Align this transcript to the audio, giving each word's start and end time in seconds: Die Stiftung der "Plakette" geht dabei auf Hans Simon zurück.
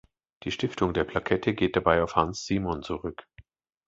Die 0.41 0.51
Stiftung 0.51 0.95
der 0.95 1.03
"Plakette" 1.03 1.53
geht 1.53 1.75
dabei 1.75 2.01
auf 2.01 2.15
Hans 2.15 2.47
Simon 2.47 2.81
zurück. 2.81 3.27